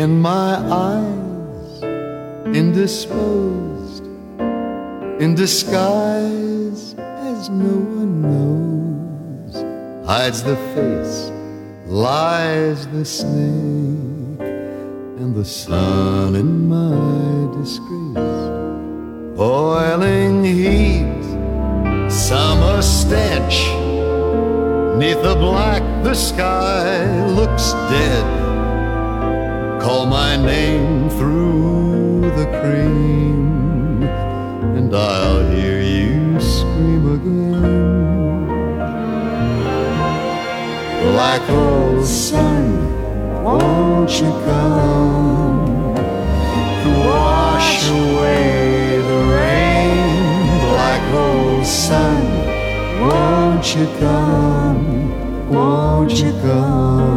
[0.00, 0.54] In my
[0.88, 1.82] eyes,
[2.56, 4.02] indisposed,
[5.20, 9.54] in disguise as no one knows,
[10.06, 11.30] hides the face,
[11.84, 14.40] lies the snake,
[15.20, 18.48] and the sun in my disgrace.
[19.36, 21.24] Boiling heat,
[22.10, 23.68] summer stench,
[24.98, 28.49] neath the black, the sky looks dead
[29.80, 34.02] Call my name through the cream,
[34.76, 38.46] and I'll hear you scream again.
[41.12, 42.64] Black old sun,
[43.42, 45.94] won't you come
[46.82, 50.60] to wash away the rain?
[50.68, 52.22] Black old sun,
[53.00, 55.48] won't you come?
[55.48, 57.09] Won't you come?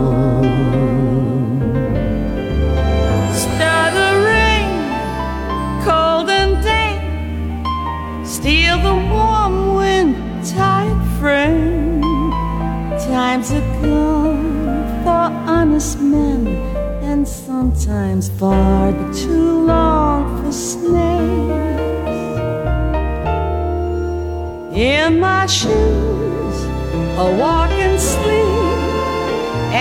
[13.43, 16.47] Times have come for honest men,
[17.03, 20.93] and sometimes far too long for snakes.
[24.75, 26.57] In my shoes,
[27.17, 28.79] I walk and sleep,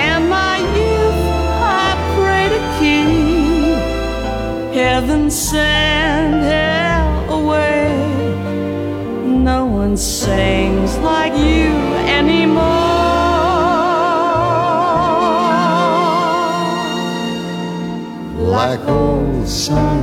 [0.04, 1.22] and my youth
[1.84, 4.74] I pray to keep.
[4.74, 6.01] Heaven send
[9.92, 11.70] one sings like you
[12.18, 12.62] anymore.
[18.56, 20.00] Like old sun,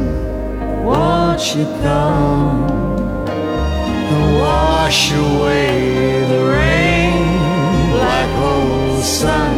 [0.86, 2.70] won't you come
[4.14, 7.14] and wash away the rain?
[8.06, 9.54] Like old sun,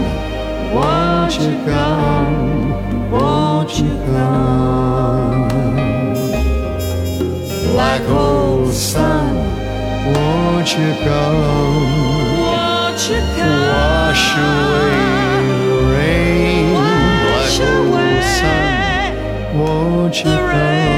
[0.73, 5.49] won't you come, won't you come?
[7.75, 9.10] Like old sun,
[10.77, 16.73] come, won't you come, wash away the rain?
[16.73, 20.90] Black old sun won't you come?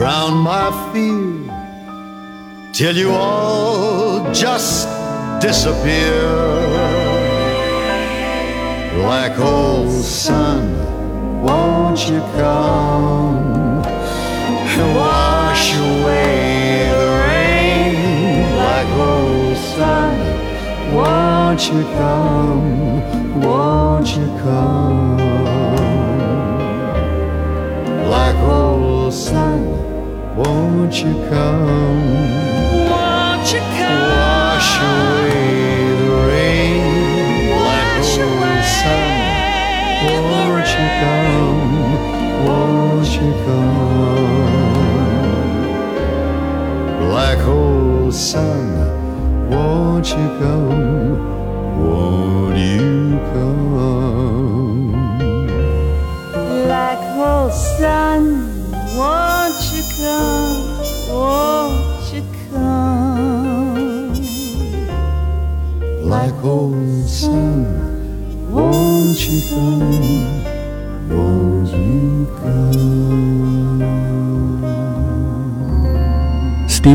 [0.00, 4.88] Drown my fear till you all just
[5.42, 6.22] disappear.
[8.94, 10.62] Black old sun,
[11.42, 13.84] won't you come
[14.72, 17.94] and wash away the rain?
[18.56, 20.14] Black old sun,
[20.94, 23.42] won't you come?
[23.42, 25.18] Won't you come?
[28.06, 29.49] Black old sun
[30.40, 32.02] won't you come?
[32.90, 34.10] Won't you come?
[34.16, 35.44] Wash away
[36.00, 36.84] the rain,
[37.50, 39.10] Wash black old sun.
[40.06, 41.70] Won't you come?
[42.46, 44.50] Won't you come?
[47.04, 48.64] Black old sun,
[49.50, 50.79] won't you come?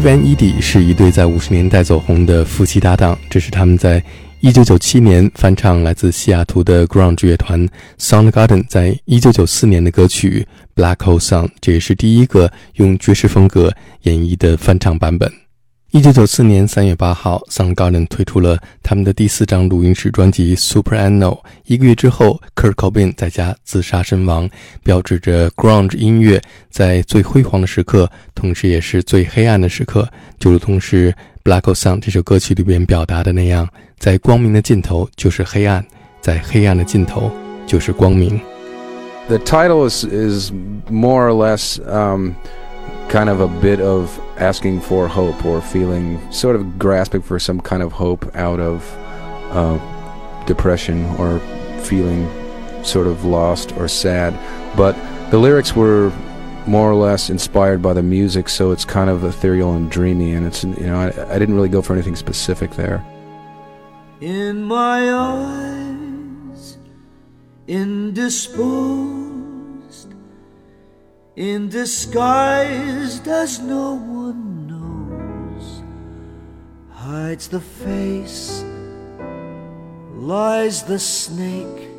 [0.06, 4.04] Van e d i 是一对在五十年代走红的夫妻搭档，这是他们在
[4.40, 7.68] 一九九七年翻唱来自西雅图的 g r o u n d 乐团
[7.98, 13.74] Soundgarden 在一九九四年的歌曲 Black Hole Sun，这也是第一个用爵士风格
[14.04, 15.45] 演绎的翻唱版本。
[15.96, 21.38] 一九九四年三月八号，Soundgarden 推出了他们的第四张录音室专辑《Super Anno》。
[21.68, 24.50] 一个月之后，Kurt Cobain 在家自杀身亡，
[24.84, 30.06] 标志着 Grunge 音乐在最辉煌的时刻，同时也是最黑暗的时刻。
[30.38, 31.14] 就如同是
[31.46, 33.66] 《Black Hole Sun》这首歌曲里边表达的那样，
[33.98, 35.82] 在光明的尽头就是黑暗，
[36.20, 37.32] 在黑暗的尽头
[37.66, 38.38] 就是光明。
[39.30, 40.52] The title is is
[40.90, 41.80] more or less.
[41.90, 42.32] Um
[43.16, 47.62] kind of a bit of asking for hope or feeling sort of grasping for some
[47.62, 48.84] kind of hope out of
[49.52, 51.40] uh, depression or
[51.80, 52.28] feeling
[52.84, 54.34] sort of lost or sad.
[54.76, 54.98] But
[55.32, 56.12] the lyrics were
[56.68, 60.34] more or less inspired by the music, so it's kind of ethereal and dreamy.
[60.34, 63.02] And it's you know I, I didn't really go for anything specific there.
[64.20, 66.78] In my eyes,
[67.66, 69.35] indisposed
[71.36, 75.84] in disguise as no one knows,
[76.92, 78.64] hides the face,
[80.14, 81.90] lies the snake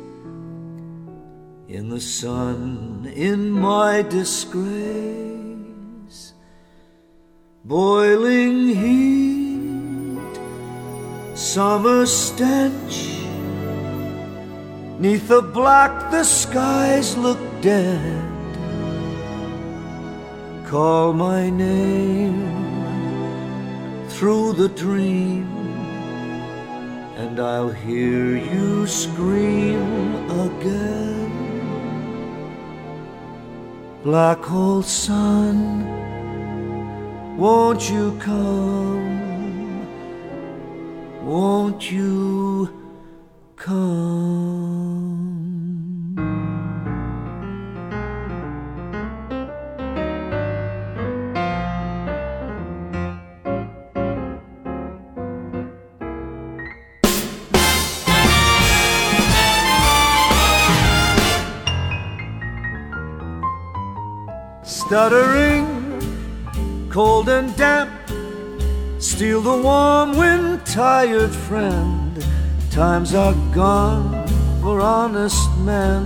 [1.67, 4.63] in the sun in my disgrace,
[7.63, 10.17] boiling heat,
[11.35, 13.13] summer stench.
[14.99, 18.36] Neath the black, the skies look dead
[20.67, 22.35] call my name
[24.09, 25.47] through the dream,
[27.15, 31.31] and I'll hear you scream again.
[34.03, 35.57] Black hole sun,
[37.37, 39.07] won't you come?
[41.25, 42.69] Won't you
[43.55, 44.86] come?
[64.87, 65.67] Stuttering,
[66.89, 67.91] cold and damp.
[68.99, 72.25] Steal the warm wind, tired friend.
[72.71, 74.25] Times are gone
[74.61, 76.05] for honest men.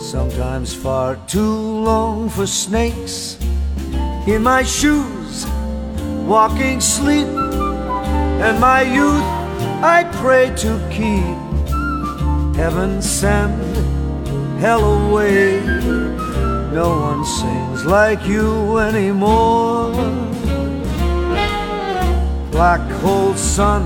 [0.00, 1.56] Sometimes far too
[1.90, 3.38] long for snakes.
[4.26, 5.46] In my shoes,
[6.26, 9.28] walking sleep, and my youth
[9.96, 11.38] I pray to keep.
[12.56, 13.62] Heaven send
[14.58, 15.77] hell away.
[16.78, 19.90] No one sings like you anymore.
[22.52, 23.82] Black hole sun,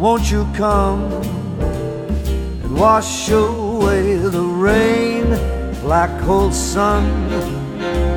[0.00, 1.02] won't you come
[2.62, 5.26] and wash away the rain?
[5.82, 7.04] Black hole sun,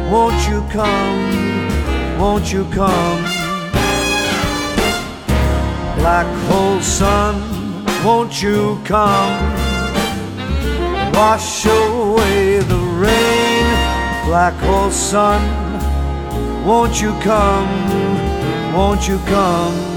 [0.10, 2.18] won't you come?
[2.18, 3.22] Won't you come?
[6.00, 7.36] Black hole sun,
[8.06, 9.36] won't you come?
[11.12, 11.97] Wash away
[14.28, 15.42] black hole sun.
[16.66, 18.74] Won't you come?
[18.74, 19.97] Won't you come?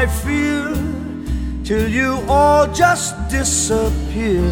[0.00, 0.64] My fear,
[1.62, 4.50] till you all just disappear.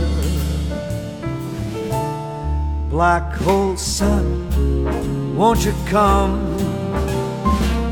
[2.90, 4.26] Black hole sun,
[5.35, 6.35] won't you come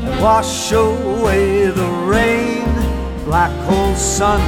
[0.05, 2.69] and wash away the rain?
[3.25, 4.41] Black hole sun,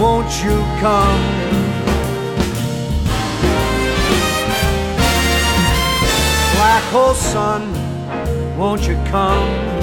[0.00, 1.22] won't you come?
[6.56, 7.62] Black hole sun
[8.56, 9.75] won't you come?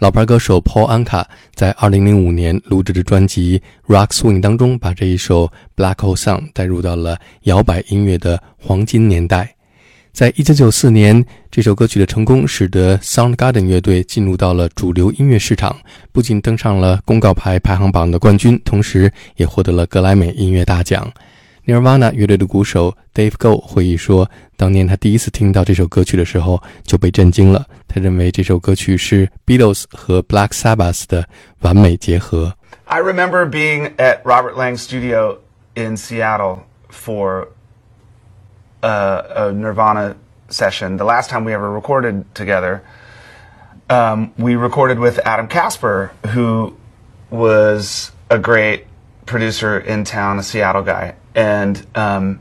[0.00, 1.22] 老牌歌手 Paul Anka
[1.54, 3.60] 在2005年录制的专辑
[3.94, 9.54] 《Rock Swing》当中，把这一首《Black Hole Sun》带入到了摇摆音乐的黄金年代。
[10.10, 15.76] 在一九九四年，这首歌曲的成功使得 Soundgarden 乐队进入到了主流音乐市场，
[16.12, 21.12] 不仅登上了公告牌排行榜的冠军，同时也获得了格莱美音乐大奖。
[21.70, 27.64] Nirvana 乐队的鼓手 Dave g o 回忆说，当年他第一次听到这首歌曲的时候就被震惊了。
[27.86, 31.24] 他认为这首歌曲是 Beatles 和 Black Sabbath 的
[31.60, 32.52] 完美结合。
[32.86, 35.38] I remember being at Robert Lang's studio
[35.74, 37.48] in Seattle for
[38.82, 40.16] a, a Nirvana
[40.48, 40.96] session.
[40.96, 42.82] The last time we ever recorded together,
[43.88, 46.74] um, we recorded with Adam Kasper, who
[47.30, 48.86] was a great
[49.24, 52.40] producer in town, a Seattle guy, and um,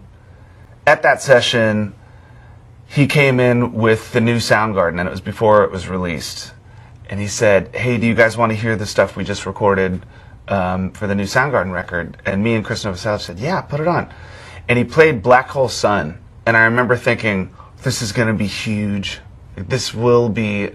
[0.85, 1.93] at that session,
[2.87, 6.53] he came in with the new Soundgarden, and it was before it was released.
[7.09, 10.05] And he said, "Hey, do you guys want to hear the stuff we just recorded
[10.47, 13.87] um, for the new Soundgarden record?" And me and Krist Novoselic said, "Yeah, put it
[13.87, 14.11] on."
[14.67, 17.53] And he played Black Hole Sun, and I remember thinking,
[17.83, 19.19] "This is going to be huge.
[19.55, 20.71] This will be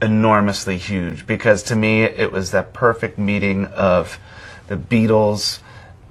[0.00, 4.18] enormously huge." Because to me, it was that perfect meeting of
[4.68, 5.58] the Beatles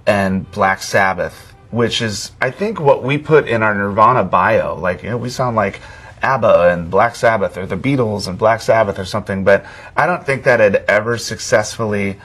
[0.05, 4.75] and Black Sabbath, which is, I think, what we put in our Nirvana bio.
[4.75, 5.79] Like, you know, we sound like
[6.21, 9.65] ABBA and Black Sabbath or the Beatles and Black Sabbath or something, but
[9.95, 12.19] I don't think that had ever successfully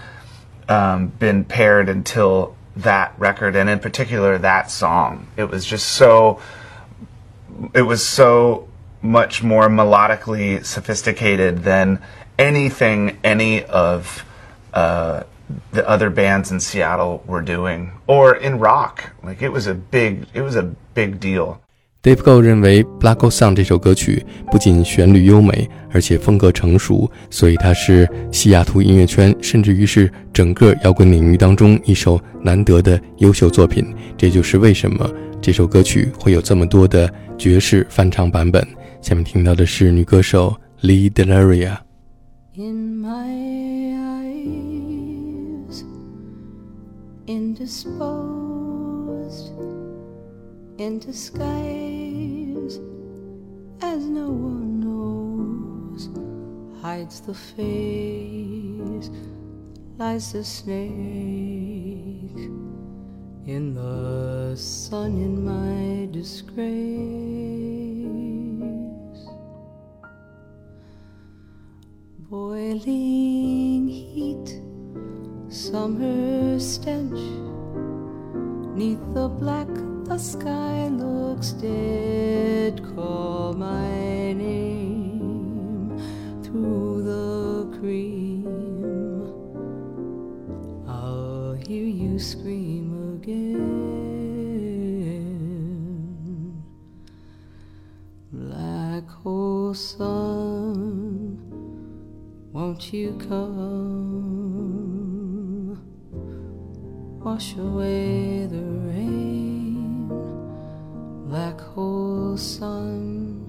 [0.69, 5.29] um, been paired until that record, and in particular that song.
[5.37, 6.41] It was just so,
[7.73, 8.69] it was so
[9.01, 12.03] much more melodically sophisticated than
[12.39, 14.25] anything any of
[14.75, 15.23] uh,
[15.73, 19.01] the other bands in Seattle were doing or in rock.
[19.23, 21.59] Like it was a big it was a big deal.
[22.03, 33.93] Dave Go 认为《Black Hole Sun》这首歌曲不仅旋律优美，而且风格成熟，所以它是西雅图音乐圈，甚至于是整个摇滚领域当中一首难得的优秀作品。
[34.17, 35.11] 这就是为什么
[35.43, 38.65] 这首歌曲会有这么多的爵士翻唱版本。
[39.01, 41.79] 下面听到的是女歌手 Lee Delaria。
[42.55, 44.06] In my
[47.27, 47.99] indisposed,
[50.79, 52.79] in disguise,
[53.81, 56.09] as no one knows,
[56.81, 59.11] hides the face,
[59.99, 60.87] lies the snake
[63.47, 66.57] in the sun in my disgrace.
[72.29, 74.61] Boiling heat,
[75.49, 77.19] summer stench.
[78.77, 79.69] Neath the black,
[80.05, 82.83] the sky looks dead.
[82.95, 85.97] Call my name
[86.43, 88.47] through the cream.
[90.87, 93.77] I'll hear you scream again.
[98.33, 101.39] Black hole sun,
[102.53, 103.96] won't you come?
[107.27, 110.07] Wash away the rain.
[111.27, 113.43] Black hole sun,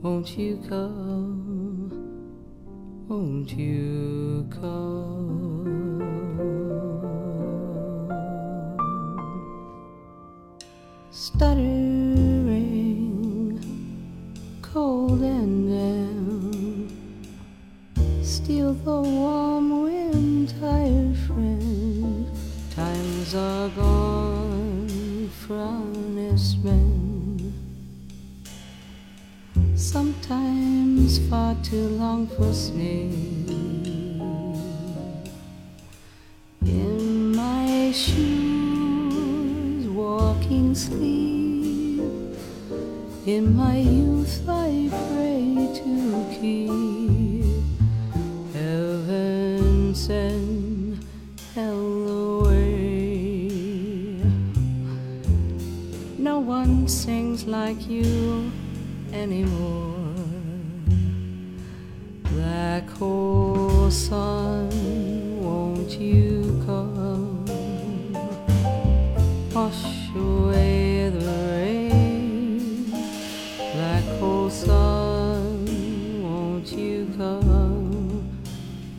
[0.00, 1.92] won't you come?
[3.08, 5.15] Won't you come?
[29.76, 33.12] Sometimes far too long for sleep.
[36.64, 42.00] In my shoes, walking sleep.
[43.26, 46.85] In my youth, I pray to keep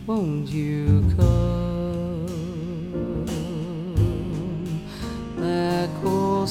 [0.08, 2.26] Won't you come?
[5.36, 6.48] Black hole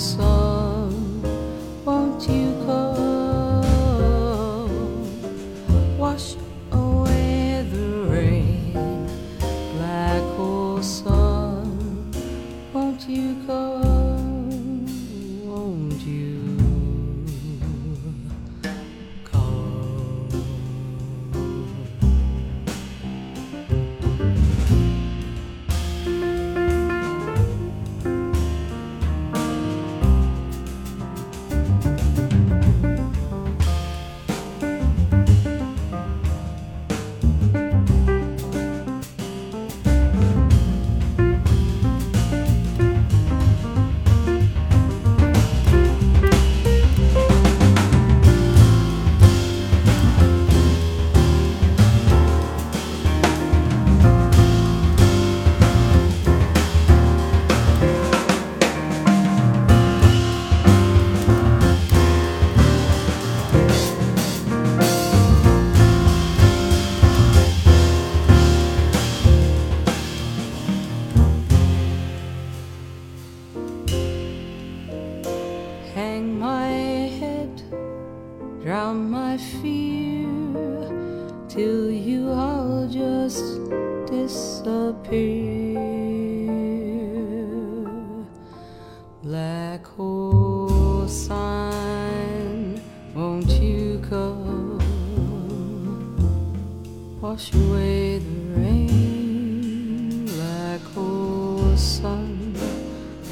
[97.27, 100.27] wash away the rain?
[100.27, 102.55] Black hole sun,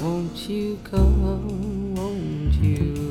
[0.03, 1.95] won't you come?
[1.95, 3.04] Won't you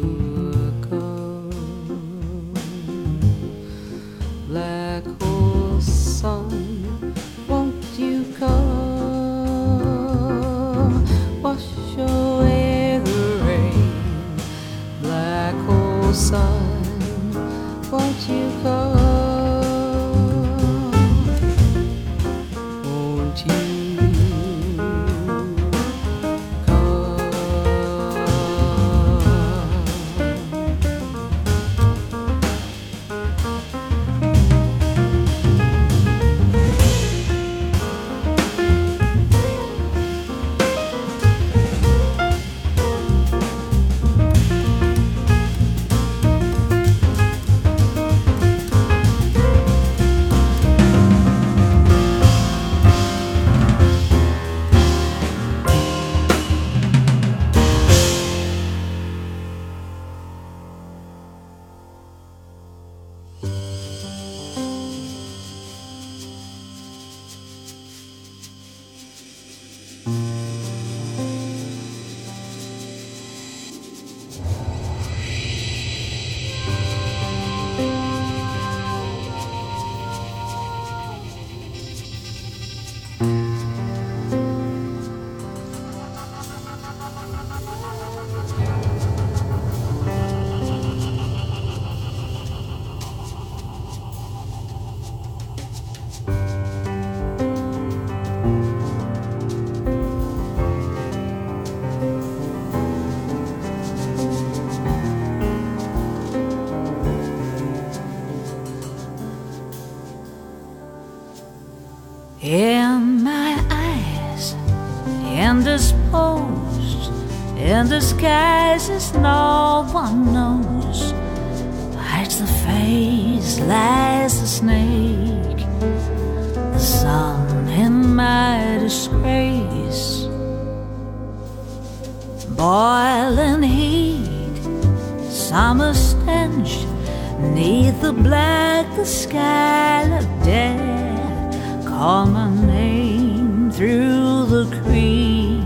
[142.04, 145.64] Call my name through the cream,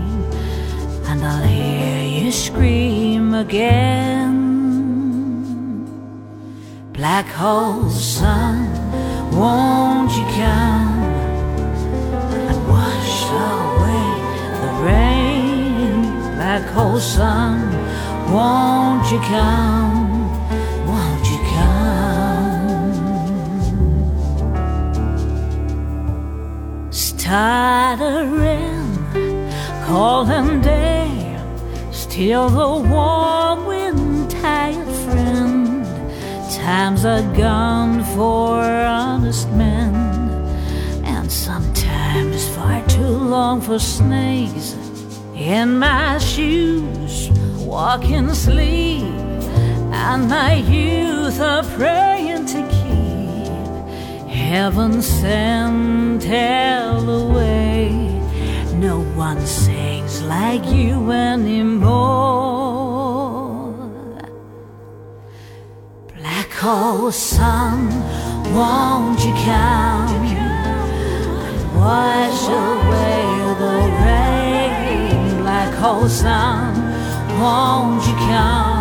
[1.08, 4.36] and I'll hear you scream again.
[6.92, 8.70] Black hole sun,
[9.32, 11.02] won't you come
[12.46, 13.16] and wash
[13.50, 14.06] away
[14.62, 16.02] the rain?
[16.36, 17.54] Black hole sun,
[18.32, 19.97] won't you come?
[27.28, 28.96] Stuttering,
[29.84, 31.38] calling day,
[31.92, 35.84] still the warm wind tired friend.
[36.50, 39.94] Times are gone for honest men,
[41.04, 43.02] and sometimes far too
[43.34, 44.74] long for snakes.
[45.34, 49.04] In my shoes, walking sleep,
[49.92, 52.77] and my youth are praying to keep
[54.48, 57.90] heaven sent hell away.
[58.76, 61.98] No one sings like you anymore.
[66.16, 67.90] Black hole sun,
[68.54, 70.16] won't you come
[71.76, 73.24] wash away
[73.62, 75.42] the rain?
[75.42, 76.72] Black hole sun,
[77.38, 78.77] won't you come?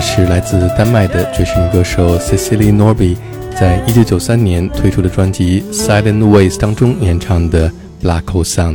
[0.00, 3.16] 是来自丹麦的爵士女歌手 Cecilie Norby，
[3.58, 7.68] 在一九九三年推出的专辑《Silent Ways》当中演唱的
[8.02, 8.72] 《Black Hole Sun》，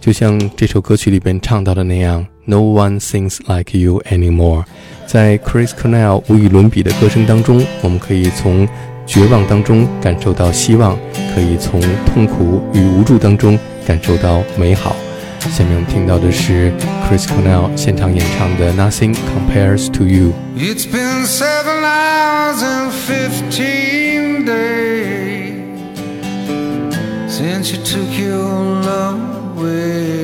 [0.00, 4.64] 就像这首歌曲里边唱到的那样，“No one sings like you anymore”。
[5.06, 8.66] 在 Chris Cornell 无与伦比的歌声当中，我们可以从
[9.06, 10.98] 绝望当中感受到希望，
[11.34, 14.96] 可以从痛苦与无助当中感受到美好。
[15.49, 16.71] 下面我们听到的是
[17.07, 20.33] Chris Cornell 现场演唱的《Nothing Compares to You》。
[20.57, 25.41] It's been seven hours and fifteen days
[27.27, 29.19] since you took your love
[29.57, 30.14] away.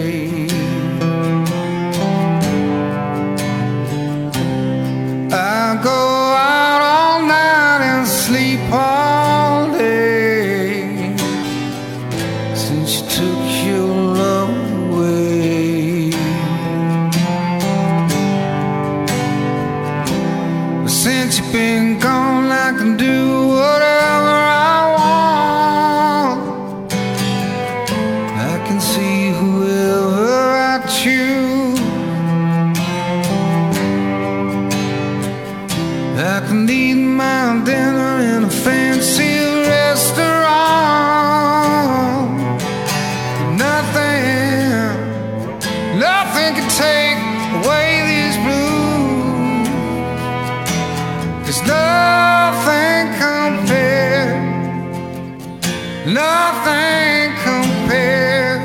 [56.43, 58.63] Nothing compares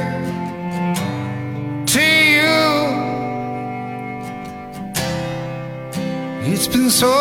[1.93, 2.59] to you.
[6.51, 7.13] It's been so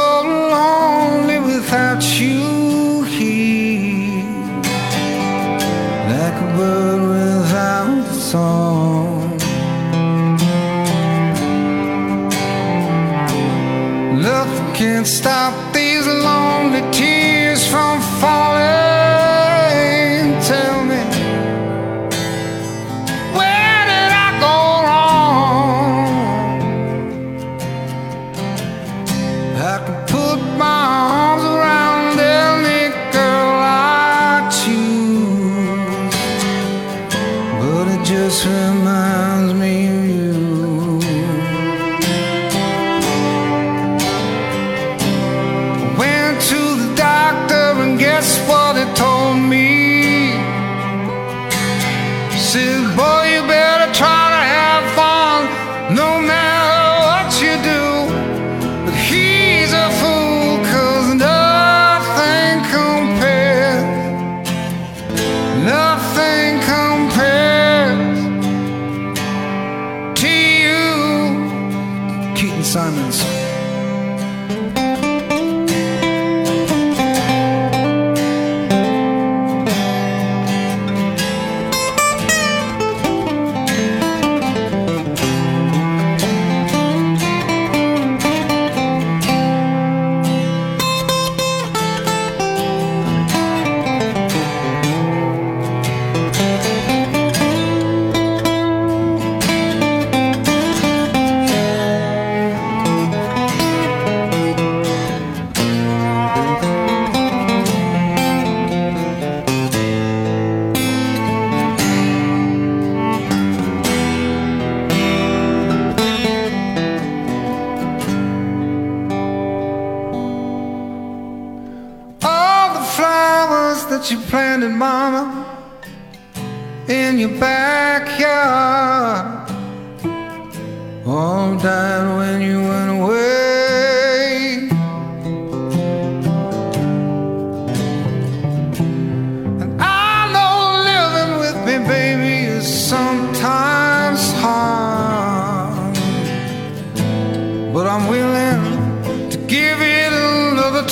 [0.56, 4.52] lonely without you here,
[6.12, 9.36] like a bird without a song.
[14.28, 15.65] Nothing can stop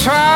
[0.04, 0.33] try.